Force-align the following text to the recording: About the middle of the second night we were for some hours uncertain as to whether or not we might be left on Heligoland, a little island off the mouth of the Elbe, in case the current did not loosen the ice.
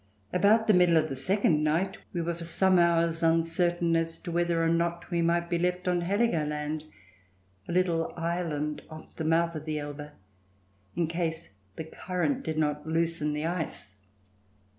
About 0.33 0.65
the 0.65 0.73
middle 0.73 0.97
of 0.97 1.09
the 1.09 1.15
second 1.15 1.63
night 1.63 1.99
we 2.11 2.23
were 2.23 2.33
for 2.33 2.43
some 2.43 2.79
hours 2.79 3.21
uncertain 3.21 3.95
as 3.95 4.17
to 4.17 4.31
whether 4.31 4.63
or 4.63 4.67
not 4.67 5.11
we 5.11 5.21
might 5.21 5.47
be 5.47 5.59
left 5.59 5.87
on 5.87 6.01
Heligoland, 6.01 6.85
a 7.67 7.71
little 7.71 8.11
island 8.17 8.81
off 8.89 9.15
the 9.17 9.23
mouth 9.23 9.53
of 9.53 9.65
the 9.65 9.77
Elbe, 9.77 10.09
in 10.95 11.05
case 11.05 11.53
the 11.75 11.83
current 11.85 12.41
did 12.41 12.57
not 12.57 12.87
loosen 12.87 13.33
the 13.33 13.45
ice. 13.45 13.97